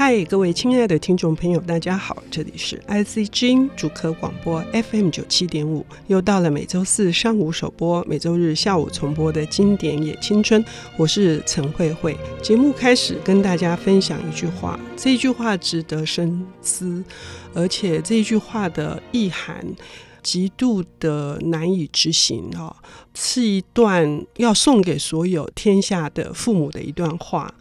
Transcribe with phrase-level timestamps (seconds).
[0.00, 10.64] 嗨，各位亲爱的听众朋友，大家好，这里是 IC 之音主科广播 FM 九七点五，又到了每周四上午首播、每周日下午重播的经典也青春，
[10.96, 12.16] 我是陈慧慧。
[12.40, 17.02] 节目开始跟大家分享一句话，这一句话值得深思，
[17.52, 19.66] 而且这一句话的意涵
[20.22, 22.76] 极度的难以执行哦，
[23.16, 27.52] 是一段要送给所有天下的父母的一段话。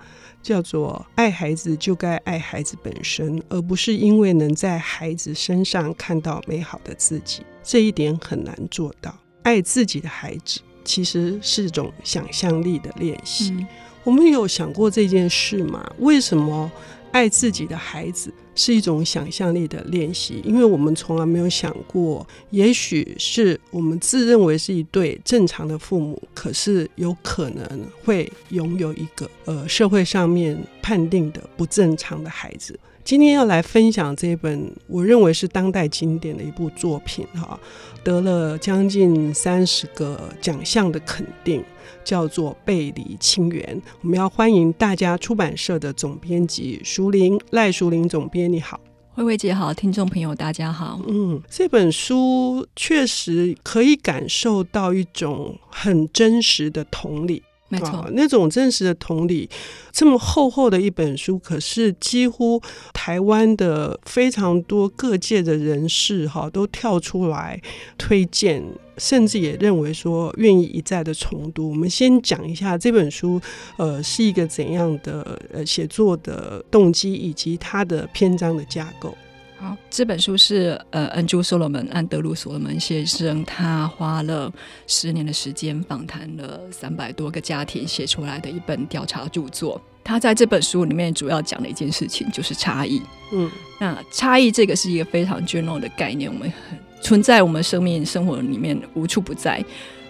[0.47, 7.41] 叫做爱孩子就该爱孩子本身，而不是因为能在孩子身上看到美好的自己。
[7.61, 9.13] 这一点很难做到。
[9.43, 13.51] 爱自己的孩子其实是一种想象力的练习。
[13.51, 13.67] 嗯。
[14.05, 15.85] 我们有想过这件事吗？
[15.99, 16.71] 为什么？
[17.11, 27.65] 爱自己的孩子是一种想象力的练习，因为我们从来没有想过，也许是我们自认为是一对正常的父母，可是有可能
[28.03, 32.79] 会拥有一个呃社会上面判定的不正常的孩子。
[33.03, 37.57] 今天要来分享这本我认为是当代经典的一部作品，哈，
[38.03, 41.63] 得了将近三十个奖项的肯定，
[42.07, 43.81] 叫做《背离清源》。
[44.01, 48.79] 我们要欢迎大家出版社的总编辑熟林赖熟林总编，你好，
[49.13, 51.01] 慧慧姐好，听众朋友大家好。
[51.05, 57.43] 嗯，这本书确实可以感受到一种很真实的同理。
[57.69, 59.49] 没错，那种真实的同理，
[59.91, 62.61] 这么厚厚的一本书，可是几乎
[62.93, 67.61] 台湾的非常多各界的人士哈都跳出来
[67.97, 68.63] 推荐，
[68.97, 71.69] 甚至也认为说愿意一再的重读。
[71.69, 73.41] 我们先讲一下这本书，
[73.75, 79.13] 呃，是一个怎样的呃写作的动机，以及它的篇章的架构。
[79.59, 84.53] 好，这本书是呃，安珠所罗门安德鲁所罗门先生，他花了
[84.85, 89.81] 十年的时间访谈了三百多个家庭写出来的一本调查著作。
[90.03, 93.01] 他在这本书里面主要讲的一件事情就是差异。
[93.31, 96.53] 嗯，那差异这个是一个非常 general 的概念，我们
[97.01, 99.63] 存在我们生命生活里面无处不在。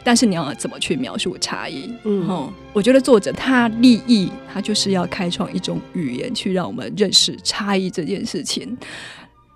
[0.03, 1.89] 但是你要怎么去描述差异？
[2.03, 8.77] 嗯，我觉得作者他立意，他就是要开创一种语言，去让我们认识差异这件事情。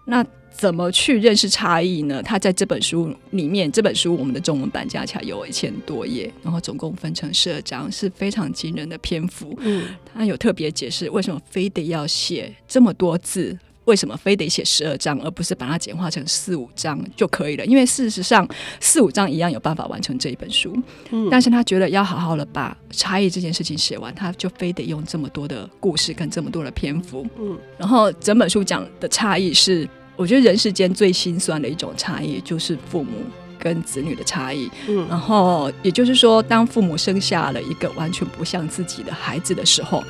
[0.06, 2.22] 那怎么去认识差异呢？
[2.22, 9.58] 它在这本书里面，这本书我们的中文版加起来有一千多页，然后总共分成十二章，是非常惊人的篇幅。
[9.62, 13.58] 嗯，他有特别解释为什么非得要写这么多字。
[13.86, 17.66] 为什么非得写十二章，而不是把它简化成四五章就可以了？
[17.66, 18.48] 因为事实上，
[18.80, 20.78] 四五章一样有办法完成这一本书。
[21.10, 27.26] 嗯，但是他觉得要好好的把差异这件事情写完，他就非得用这么多的故事跟这么多的篇幅。
[27.40, 33.12] 嗯，然后整本书讲的差异是，我觉得人世间最心酸的一种差异，就是父母
[33.58, 34.70] 跟子女的差异。
[34.88, 40.04] 嗯，然后也就是说，当父母生下了一个完全不像自己的孩子的时候。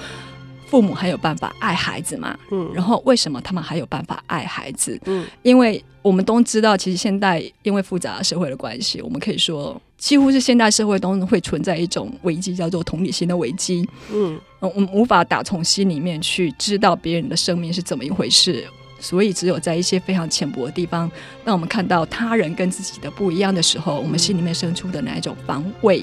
[0.72, 2.36] 父母还有办法爱孩子吗？
[2.50, 4.98] 嗯，然后为什么他们还有办法爱孩子？
[5.06, 13.86] 嗯，因为我们都知道，其实现代因为复杂的社会的关系，我们可以说，几乎是现代社会都会存在一种危机，叫做同理心的危机。
[14.14, 18.66] 嗯，我们无法打从心里面去知道别人的生命是怎么一回事，
[18.98, 21.12] 所以只有在一些非常浅薄的地方，
[21.44, 26.02] 当我们看到他人跟自己的不一样的时候，我们心里面生出的那一种防卫，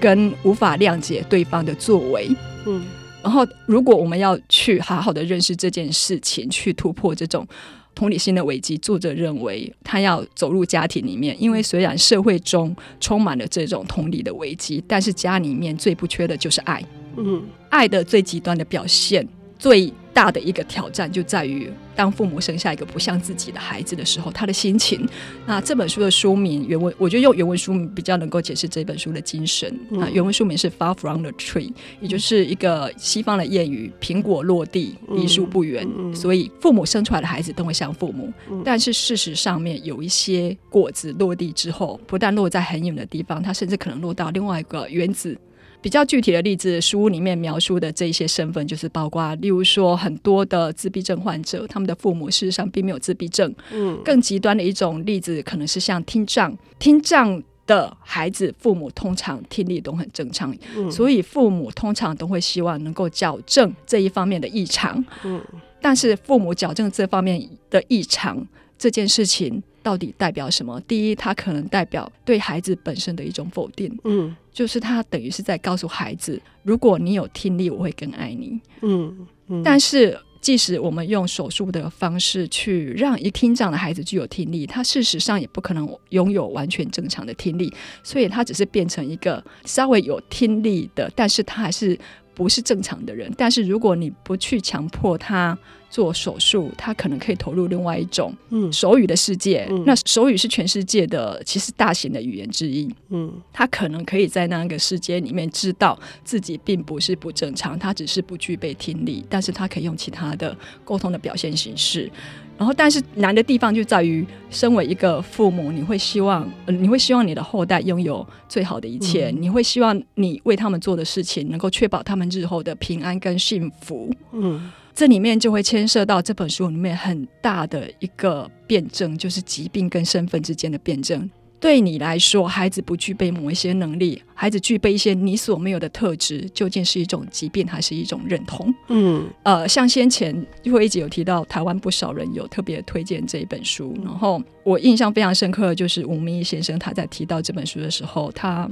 [0.00, 2.28] 跟无法谅解对方的作为。
[2.66, 2.84] 嗯。
[3.22, 7.46] 然后，如果我们要去好好的认识这件事情，去突破这种
[7.94, 16.82] 同理心的危机，作者认为他要走入家庭里面，因为虽然社会中充满了这种同理的危机，但是家里面最不缺的就是爱。
[17.16, 19.26] 嗯，爱的最极端的表现，
[19.58, 25.08] 最大的一个挑战就在于，当父母生下一个不像自己的孩子的时候，他的心情。
[25.46, 29.72] 那这本书的书名原文，我觉得用原文书名比较能够解释这本书的精神。
[29.88, 31.68] 那原文书名是《Far from the Tree》，
[32.00, 38.32] 也就是一个西方的谚语：“苹果落地，梨树不圆。”所以父母生出来的孩子都会像父母，
[38.64, 45.38] 但是事实上面有一些果子落地之后，不但落在很远的地方，它甚至可能落到另外一个原子。
[45.80, 53.54] 比较具体的例子，书里面描述的这些身份，就是包括，例如说很多的自闭症患者，他们的父母事实上并没有自闭症。
[53.72, 65.04] 嗯，更极端的一种例子，可能是像听障，听障的孩子，父母通常听力都很正常，嗯，所以父母通常都会希望能够矫正这一方面的异常。
[65.24, 65.40] 嗯，
[65.80, 68.44] 但是父母矫正这方面的异常
[68.76, 69.62] 这件事情。
[69.88, 70.78] 到底代表什么？
[70.82, 91.98] 第一，他可能代表对孩子本身的一种否定，嗯，就是他等于是在告诉孩子，如果你有听力，我会更爱你，嗯，嗯，但是，即使我们用手术的方式去让一听障的孩子具有听力，他事实上也不可能拥有完全正常的听力，所以他只是变成一个稍微有听力的，但是他还是
[92.34, 93.32] 不是正常的人。
[93.38, 95.58] 但是如果你不去强迫他
[95.90, 99.66] 做手术，他可能可以投入另外一种嗯手语的世界。
[99.70, 102.88] 嗯那手语是全世界的其实大型的语言之一。
[103.10, 112.10] 嗯他可能可以在那个世界里面知道自己并不是不正常，他只是不具备听力，但是他可以用其他的沟通的表现形式。
[112.58, 124.12] 然后，但是难的地方就在于，身为一个父母，你会希望，呃、你会希望你的后代拥有最好的一切，嗯你会希望你为他们做的事情能够确保他们日后的平安跟幸福。
[124.32, 131.30] 嗯这里面就会牵涉到这本书里面很大的一个辩证，就是疾病跟身份之间的辩证。
[131.60, 138.74] 对你来说，孩子不具备某一些能力，孩子具备一些你所没有的特质，究竟是一种疾病还是一种认同？
[138.88, 140.34] 嗯呃，像先前
[140.64, 148.68] 会一直有提到，台湾不少人有特别推荐这一本书，然后我印象非常深刻的就是吴明义先生他在提到这本书的时候，他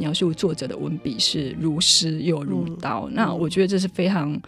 [0.00, 4.40] 描述作者的文笔是如诗又如刀，嗯那我觉得这是非常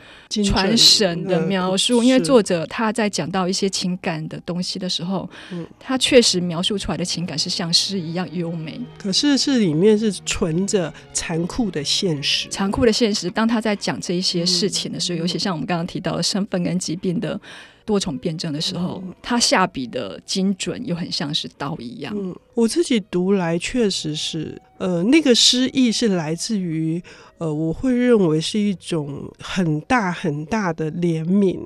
[0.45, 8.81] 传神的描述，嗯因为作者他在讲到一些情感的东西的时候，嗯他确实描述出来的情感是像诗一样优美。
[8.97, 12.49] 可是是里面是存着残酷的现实。
[12.49, 17.39] 残酷的现实，当他在讲这一些事情的时候，嗯尤其像我们刚刚提到的身份跟疾病的
[17.85, 22.15] 多重辩证的时候，嗯他下笔的精准又很像是刀一样。
[22.17, 27.03] 嗯，我自己读来确实是，呃，那个诗意是来自于，
[27.39, 31.59] 呃，我会认为是一种很大很大的怜悯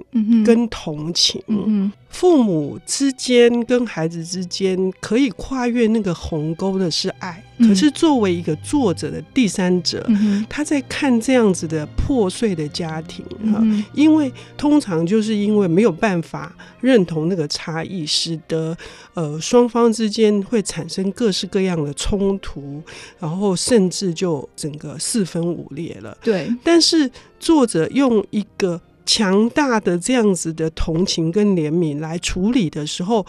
[0.45, 1.43] 跟同情。
[1.49, 13.23] 嗯父母之间跟孩子之间可以跨越那个鸿沟的是爱，嗯可是作为一个作者的第三者，嗯，他在看这样子的破碎的家庭
[13.53, 13.61] 啊。
[13.61, 18.75] 嗯，因为通常就是因为没有办法认同那个差异，使得
[19.13, 22.83] 呃双方之间会产生各式各样的冲突，
[23.21, 26.19] 然后甚至就整个四分五裂了。
[26.23, 27.09] 对，但是
[27.39, 33.25] 作者用一个强大的这样子的同情跟怜悯来处理的时候，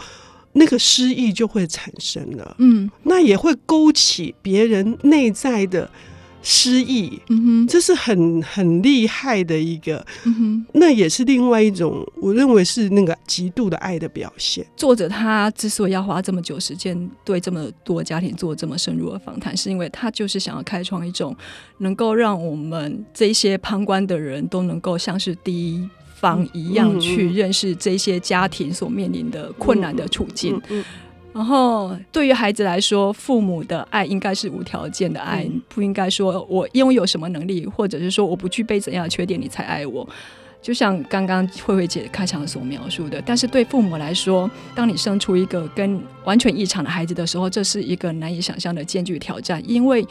[0.54, 2.90] 那个诗意就会产生了，嗯。
[3.04, 5.88] 那也会勾起别人内在的
[6.50, 7.20] 诗意。
[7.28, 10.66] 嗯哼，这是很很厉害的一个，嗯哼。
[10.72, 14.64] 那也是另外一种，我认为是那个极度的爱的表现。
[14.74, 21.36] 作者他之所以要花这么久时间对这么多家庭做这么深入的访谈，是因为他就是想要开创一种
[21.78, 30.56] 能够让我们这些旁观的人都能够像是第一方一样去认识这些家庭所面临的困难的处境。
[30.68, 30.84] 嗯嗯
[31.38, 40.04] 然后，对于孩子来说，父母的爱应该是无条件的爱，嗯不应该说我拥有什么能力，或者是说我不具备怎样的缺点你才爱我。
[40.60, 50.04] 就像刚刚慧慧姐开场所描述的，但是对父母来说，当你生出一个跟完全异常的孩子的时候，这是一个难以想象的艰巨挑战，因为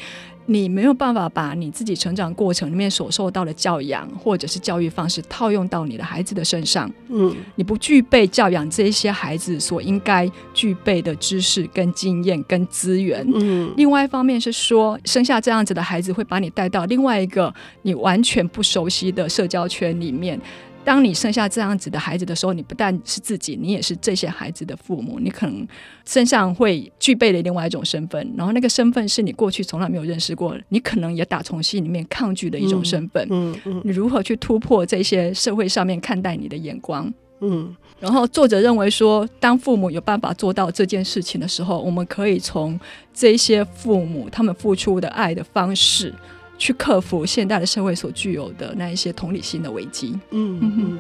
[0.50, 6.92] 你没有办法把你自己成长过程里面所受到的教养或者是教育方式套用到你的孩子的身上。
[7.10, 13.26] 嗯你不具备教养这些孩子所应该具备的知识、跟经验、跟资源。
[13.36, 20.40] 嗯另外一方面是说，生下这样子的孩子会把你带到另外一个你完全不熟悉的社交圈里面。
[20.88, 25.20] 当你生下这样子的孩子的时候，你不但是自己，你也是这些孩子的父母。
[25.20, 25.68] 你可能
[26.06, 33.28] 身上会具备了另外一种身份，然后那个身份是你过去从来没有认识过，你可能也打从心里面抗拒的一种身份。
[33.30, 37.14] 嗯嗯你如何去突破这些社会上面看待你的眼光？
[37.42, 42.80] 嗯然后作者认为说，当父母有办法做到这件事情的时候，我们可以从
[43.14, 46.14] 这些父母他们付出的爱的方式，
[46.58, 50.18] 去克服现代的社会所具有的那一些同理心的危机。
[50.32, 51.00] 嗯嗯。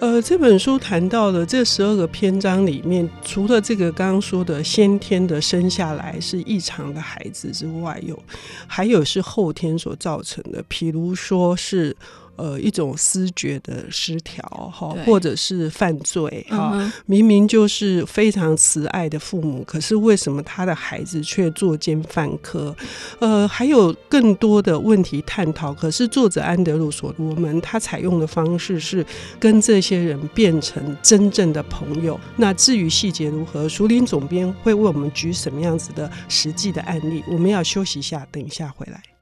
[0.00, 8.20] 呃，这本书谈到的这十二个篇章里面，除了这个刚刚说的先天的生下来是异常的孩子之外，有
[8.66, 11.96] 还有是后天所造成的，比如说是。
[12.36, 22.74] 呃，一种思觉的失调哈，或者是犯罪哈，嗯、明明就是非常慈爱的父母，可是为什么他的孩子却作奸犯科？
[23.20, 25.72] 呃，还有更多的问题探讨。
[25.72, 29.04] 可是作者安德鲁所罗门他采用的方式是
[29.38, 32.18] 跟这些人变成真正的朋友。
[32.36, 37.22] 那至于细节如何，熟林总编会为我们举什么样子的实际的案例？
[37.28, 39.13] 我们要休息一下，等一下回来。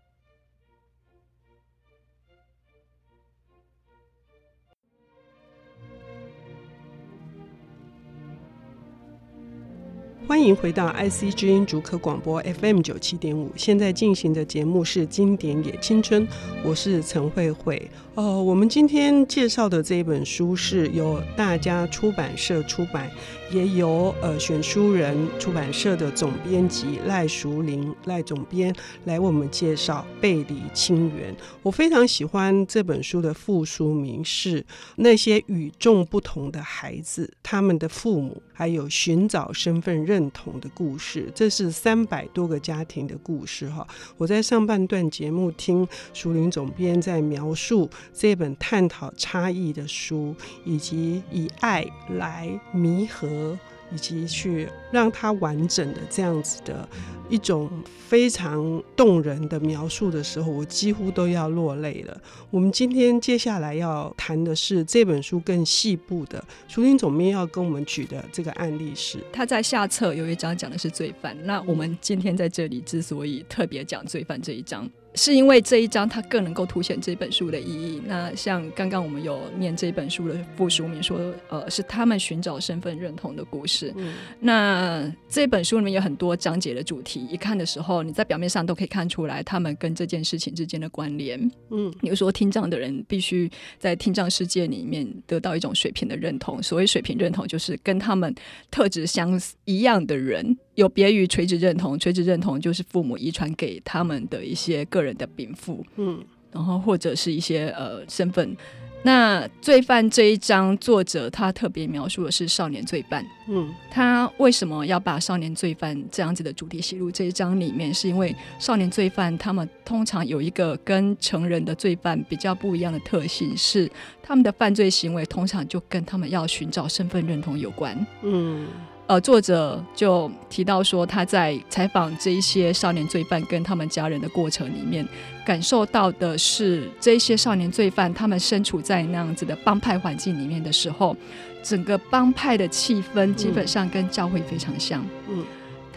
[10.29, 16.27] 欢迎回到 IC 之音主客广播 FM 九七点五，现在进行的节目是《经典也青春》，
[16.65, 17.91] 我是陈慧慧。
[18.15, 23.11] 呃，我们今天介绍的这一本书是由大家出版社出版，
[23.51, 28.75] 也由呃选书人出版社的总编辑赖淑玲赖总编
[29.07, 31.33] 来为我们介绍《背离亲缘》。
[31.63, 34.61] 我非常喜欢这本书的副书名是
[34.97, 41.29] 《那些与众不同的孩子，他们的父母，还有寻找身份认同的故事》。
[41.35, 43.89] 这是三百多个家庭的故事哈。
[44.19, 53.59] 我在上半段节目听淑玲总编在描述这本探讨差异的书，以及以爱来弥合。
[53.95, 56.89] 以及去让它完整的这样子的
[57.33, 57.71] 一种
[58.09, 62.21] 非常动人的描述的时候，我几乎都要落泪了。
[62.51, 71.35] 我们今天接下来要谈的是这本书更细部的，淑玲总编要跟我们举的这个案例是，他在下册有一章讲的是罪犯。
[71.47, 74.87] 那我们今天在这里之所以特别讲罪犯这一章。
[75.15, 78.01] 是因为这一章它更能够凸显这本书的意义。
[78.07, 81.21] 那像刚刚我们有念这本书的副书名说，
[81.51, 83.93] 呃，是他们寻找身份认同的故事。
[83.95, 91.39] 嗯、那这本书里面有很多章节的主题，一看的时候，你在表面上都可以看出来他们跟这件事情之间的关联。
[91.71, 96.63] 嗯，比如说听障的人必须在听障世界里面得到一种水平的认同。
[96.63, 98.35] 所谓水平认同，就是跟他们
[98.71, 100.57] 特质相一样的人。
[100.75, 108.57] 有别于垂直认同，垂直认同就是父母遗传给他们的一些个人的禀赋，嗯，然后或者是一些呃身份。
[109.05, 117.93] 那罪犯这一章，作者他特别描述的是少年罪犯，嗯，他为什么要把少年罪犯这样子的主题写入这一章里面？
[117.93, 123.91] 是因为少年罪犯他们通常有一个跟成人的罪犯比较不一样的特性，是
[124.23, 128.69] 他们的犯罪行为通常就跟他们要寻找身份认同有关，嗯。
[129.09, 135.07] 呃，作者就提到说，他在采访这一些少年罪犯跟他们家人的过程里面，
[135.45, 141.17] 感受到的是这一些少年罪犯他们身处在那样子的帮派环境里面的时候，
[141.63, 145.05] 整个帮派的气氛基本上跟教会非常像。
[145.29, 145.45] 嗯，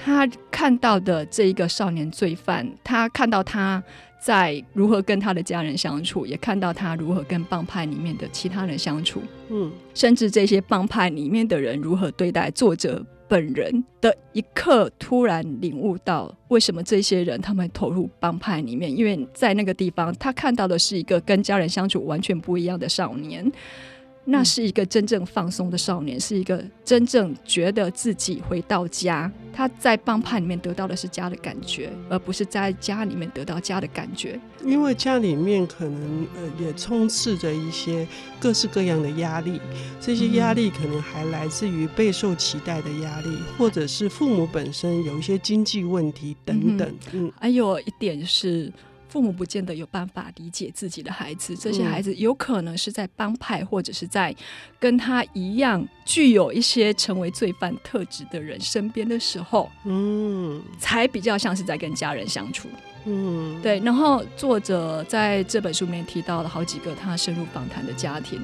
[0.03, 3.81] 他看到的这一个少年罪犯，他看到他。
[4.25, 23.51] 在如何跟他的家人相处，也看到他如何跟帮派里面的其他人相处，嗯，甚至这些帮派里面的人如何对待作者本人的一刻，突然领悟到为什么这些人他们投入帮派里面，因为在那个地方，他看到的是一个跟家人相处完全不一样的少年。
[24.27, 29.31] 那是一个真正放松的少年，是一个真正觉得自己回到家。
[29.53, 34.39] 他在帮派里面得到的是家的感觉，而不是在家里面得到家的感觉。
[34.65, 38.05] 因为家里面可能呃也充斥着一些
[38.39, 39.61] 各式各样的压力，
[40.01, 46.93] 这些压力可能还来自于备受期待的压力，或者是父母本身有一些经济问题等等。
[47.13, 48.73] 嗯，还有一点是。
[49.15, 54.35] 父母不见得有办法理解自己的孩子，这些孩子有可能是在帮派或者是在
[54.77, 62.67] 跟他一样具有一些成为罪犯特质的人身边的时候，嗯，才比较像是在跟家人相处，
[63.05, 63.79] 嗯，对。
[63.79, 68.41] 然后作者在这本书里面提到了好几个他深入访谈的家庭，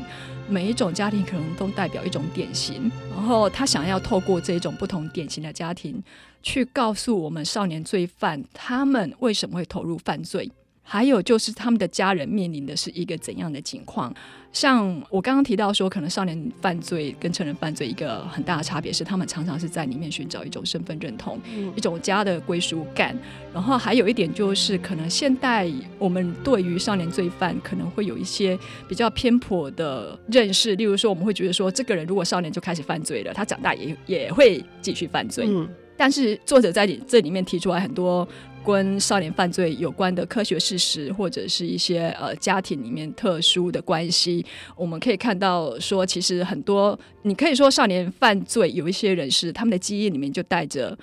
[0.48, 6.02] 每一种家庭可能都代表一种典型，然后他想要透过这种不同典型的家庭，
[6.42, 10.50] 去告诉我们少年罪犯他们为什么会投入犯罪。
[10.84, 14.14] 还有就是他们的家人面临的是一个怎样的情况？
[14.52, 23.18] 像我刚刚提到说，可能少年犯罪跟成人犯罪一个很大的差别是，他们常常是在里面寻找一种身份认同，嗯、一种家的归属感。
[23.54, 28.60] 然后还有一点就是，可能现代我们对于少年罪犯可能会有一些
[28.90, 35.46] 比较偏颇的认识，例如说，我们会觉得说，这个人如果少年就开始犯罪了，他长大也也会继续犯罪。
[35.48, 38.28] 嗯、但是作者在这里面提出来很多。
[38.66, 50.98] 跟少年犯罪有关的科学事实，或者是一些呃家庭里面特殊的关系，我们可以看到说，其实很多你可以说少年犯罪有一些人是他们的基因里面就带着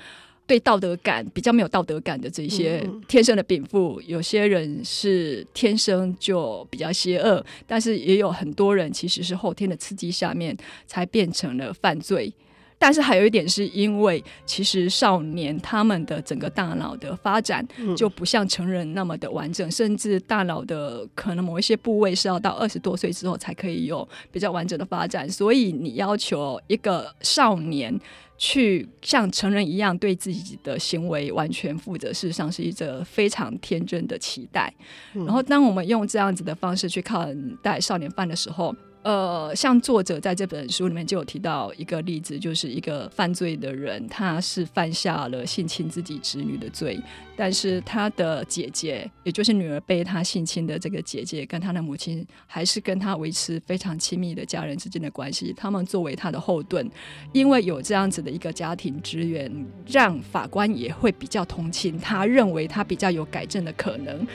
[0.47, 12.33] 对道德感比较没有道德感的这些天生的禀赋，有些人是天生就比较邪恶，但是也有很多人其实是后天的刺激下面才变成了犯罪。
[12.79, 17.67] 但是还有一点，是因为其实少年他们的整个大脑的发展
[17.97, 25.29] 就不像成人那么的完整，甚至大脑的可能某一些部位是要到二十多岁之后才可以有比较完整的发展。
[25.29, 27.99] 所以你要求一个少年
[28.37, 34.73] 去像成人一样对自己的行为完全负责，事实上是一个非常天真的期待。
[35.13, 47.01] 然后当我们用这样子的方式去看待少年犯的时候，呃，像作者在这本书里面就有提到一个例子，就是一个犯罪的人，他是犯下了性侵自己侄女的罪，
[47.37, 56.87] 但是他的姐姐，也就是女儿被他性侵的这个姐姐，跟他的母亲还是跟他维持非常亲密的家人之间的关系，他们作为他的后盾，
[57.33, 59.51] 因为有这样子的一个家庭支援，
[59.87, 64.27] 让法官也会比较同情他，认为他比较有改正的可能，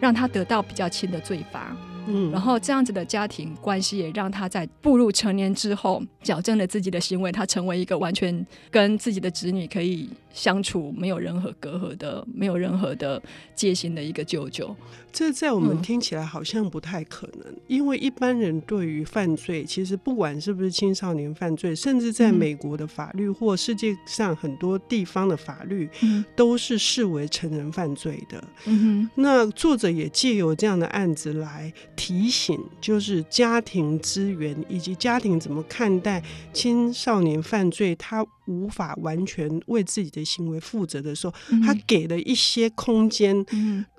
[0.00, 1.76] 让他得到比较轻的罪罚。
[2.06, 13.22] 嗯，然后这样子的家庭关系也让他在步入成年之后，矫正了自己的行为，他成为一个完全跟自己的子女可以相处，没有任何隔阂的，没有任何的
[13.54, 14.74] 戒心的一个舅舅。
[15.12, 28.42] 这在我们听起来好像不太可能，嗯、因为一般人对于犯罪，其实不管是不是青少年犯罪，甚至在美国的法律或世界上很多地方的法律，嗯、都是视为成人犯罪的。
[28.66, 31.72] 嗯哼，那作者也借由这样的案子来。
[31.96, 36.22] 提醒就是家庭资源以及家庭怎么看待
[36.52, 41.34] 青少年犯罪，他无法完全为自己的行为负责的时候，
[41.64, 43.44] 他给了一些空间，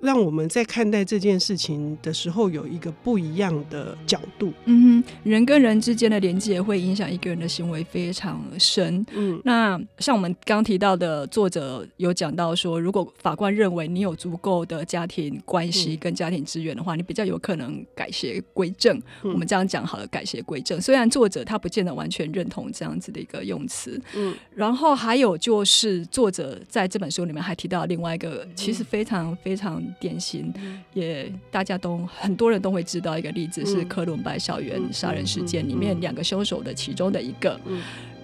[0.00, 4.52] 让我们在看待这件事情的时候有一个不一样的角度。
[4.66, 9.04] 嗯哼，人跟人之间的连接会影响一个人的行为非常深。
[9.12, 19.00] 嗯，那像我们刚提到的，作者有讲到说，如果法官认为你有足够的家庭关系跟家庭资源的话，你比较有可能改邪归正。
[19.22, 20.80] 我们这样讲好了，改邪归正。
[20.80, 24.00] 虽然作者他不见得完全认同这样子的一个用词。
[24.14, 24.34] 嗯。
[24.54, 30.52] 然后还有就是，作者在这本书里面还提到另外一个，其实非常非常典型，
[30.94, 37.60] 也大家都很多人都会知道一个例子，是科伦白校园杀人事件里面两个凶手的其中的一个。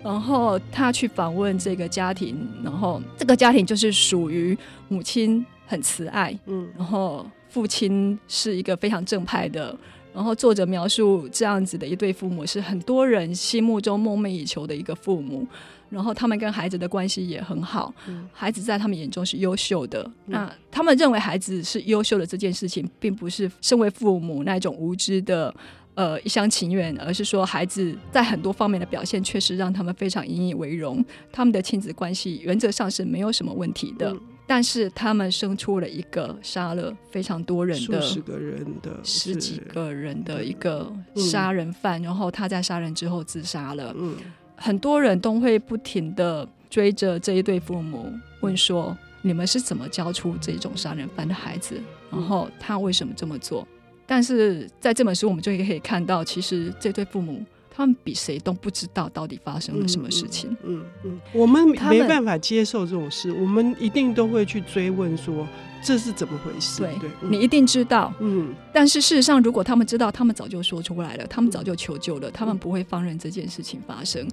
[0.03, 4.57] 然后他去访问这个家庭，然后这个家庭就是属于
[4.89, 9.77] 母亲很慈爱，嗯然后父亲是一个非常正派的。
[10.15, 15.47] 然后作者描述这样子的一对父母，是很多人心目中梦寐以求的一个父母。
[15.93, 17.95] 然后他们跟孩子的关系也很好，
[18.33, 20.11] 孩子在他们眼中是优秀的。
[20.25, 25.55] 那他们认为孩子是优秀的这件事情，并不是身为父母那种无知的
[25.95, 31.05] 呃一厢情愿，而是说孩子在很多方面的表现确实让他们非常引以为荣。
[31.31, 43.95] 他们的亲子关系原则上是没有什么问题的，但是他们生出了一个杀了非常多人的十个人的十几个人的一个杀人犯，然后他在杀人之后自杀了。
[43.95, 44.17] 嗯。
[44.63, 51.81] 很多人都会不停地追着这一对父母问说：“你们是怎么教出这种杀人犯的孩子？
[52.11, 53.67] 然后他为什么这么做？”
[54.07, 57.45] 但是在这本书，我们就可以看到，其实这对父母
[57.75, 60.57] 他们比谁都不知道到底发生了什么事情。
[60.63, 65.47] 嗯，嗯，我们没办法接受这种事，我们一定都会去追问说。
[65.83, 66.81] 这是怎么回事？
[66.83, 68.13] 对，对嗯、你一定知道。
[68.21, 74.27] 嗯，但是事实上，如果他们知道，他们早就说出来了，他们早就求救了，他们不会放任这件事情发生。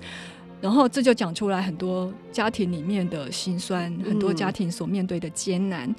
[0.61, 5.93] 然后这就讲出来很多家庭里面的辛酸，很多家庭所面对的艰难。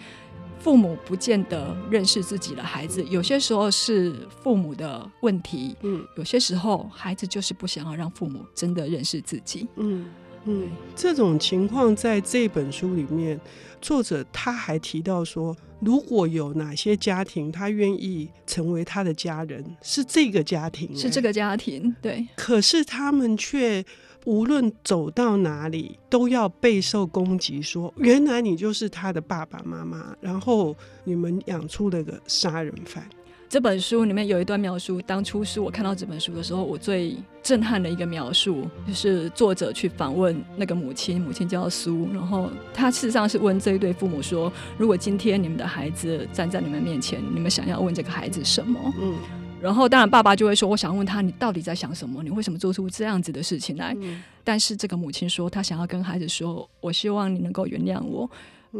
[0.58, 5.74] 父母不见得认识自己的孩子，有些时候是父母的问题。
[5.80, 9.66] 嗯，有些时候孩子就是不想要让父母真的认识自己。
[9.76, 10.04] 嗯。
[10.44, 13.38] 嗯，这种情况在这本书里面，
[13.80, 22.26] 作者他还提到说，如果有哪些家庭他愿意成为他的家人，是这个家庭，是这个家庭，对。
[22.36, 23.84] 可是他们却
[24.24, 30.74] 无论走到哪里都要备受攻击，说原来你就是他的爸爸妈妈，然后
[31.04, 33.06] 你们养出了个杀人犯。
[33.50, 48.78] 这本书里面有一段描述，当初是我看到这本书的时候，我最震撼的一个描述，就是作者去访问那个母亲，母亲叫苏，然后他事实上是问这一对父母说：如果今天你们的孩子站在你们面前，你们想要问这个孩子什么？
[49.00, 49.16] 嗯，
[49.60, 52.22] 然后当然爸爸就会说：我想问他，你到底在想什么？
[52.22, 53.92] 你为什么做出这样子的事情来？
[53.98, 58.30] 嗯，但是这个母亲说，她想要跟孩子说：我希望你能够原谅我。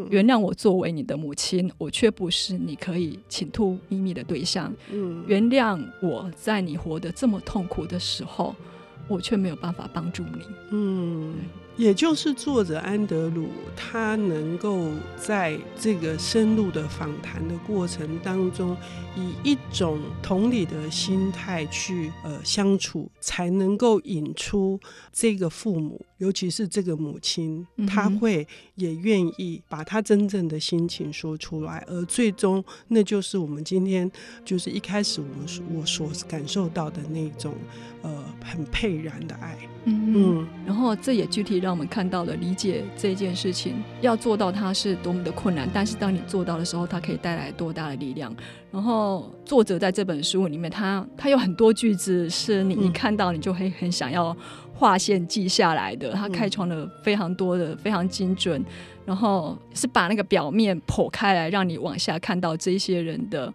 [0.09, 4.72] 原谅我作为你的母亲，我却不是你可以倾吐秘密的对象。
[4.92, 8.55] 嗯，原谅我在你活得这么痛苦的时候，
[9.09, 10.42] 我却没有办法帮助你。
[10.70, 11.35] 嗯，
[11.76, 18.76] 也就是作者安德鲁，他能够在这个深入的访谈的过程当中，
[19.16, 24.79] 以一种同理的心态去呃相处，才能够引出
[25.12, 26.00] 这个父母。
[26.21, 34.11] 尤其是这个母亲，嗯、她会也愿意把她真正的心情说出来，而最终那就是我们今天
[34.45, 37.55] 就是一开始我们我所感受到的那种
[38.03, 39.59] 呃很沛然的爱。
[39.85, 48.35] 嗯嗯，然后这也具体让我们看到了理解这件事情要做到它是多么的困难，但是当你做到的时候，它可以带来多大的力量。
[48.71, 54.37] 然后作者在这本书里面，他他有很多句子是你一看到你就会很想要
[54.81, 56.12] 划线记下来的。
[56.12, 58.64] 他开创了非常多的非常精准，
[59.05, 63.53] 然后是把那个表面剖开来，让你往下看到这些人的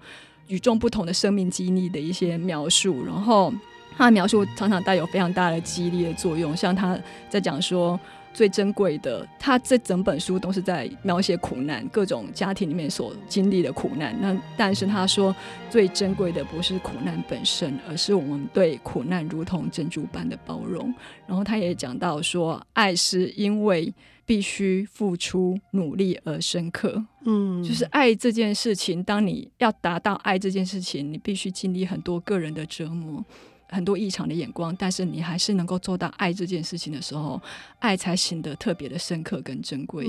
[0.48, 3.52] 与众不同的生命经历的一些描述，然后。
[3.98, 7.98] 他的描述常常带有非常大的激励的作用，像他在讲说
[8.36, 14.14] 最珍贵的，他这整本书都是在描写苦难，各种家庭里面所经历的苦难。
[14.20, 15.34] 那但是他说
[15.70, 20.94] 最珍贵的不是苦难本身，而是我们对苦难如同珍珠般的包容。
[21.26, 23.94] 然后他也讲到说，爱是因为
[24.26, 27.02] 必须付出努力而深刻。
[27.26, 33.24] 嗯，就是爱这件事情，当你要达到爱这件事情，你必须经历很多个人的折磨。
[33.68, 37.42] 很多异常的眼光，但是你还是能够做到爱这件事情的时候，
[37.80, 40.08] 爱才显得特别的深刻跟珍贵。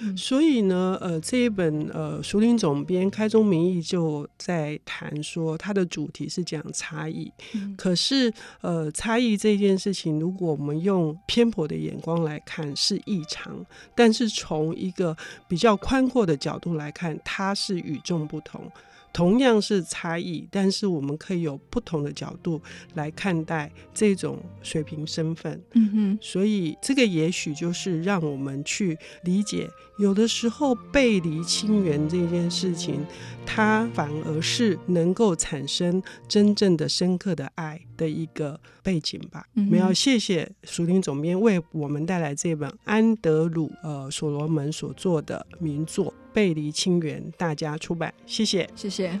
[0.00, 7.32] 嗯，所以呢，呃，这一本呃，熟林总编开宗明义就在谈说，它的主题是讲差异。
[7.54, 15.16] 嗯，可是，呃，差异这件事情，如果我们用偏颇的眼光来看是异常，但是从一个
[15.48, 18.70] 比较宽阔的角度来看，它是与众不同。
[19.12, 22.60] 同样是差异，但是我们可以有不同的角度
[22.94, 25.60] 来看待这种水平身份。
[25.74, 33.04] 嗯哼，所以这个也许就是让我们去理解，有的时候背离亲缘这件事情，
[33.44, 39.44] 它反而是能够产生真正的深刻的爱的一个背景吧。
[39.56, 46.14] 我们要谢谢熟林总编为我们带来这本安德鲁呃所罗门所做的名作。
[46.32, 49.20] 背离亲缘，大家出版，谢谢，谢谢。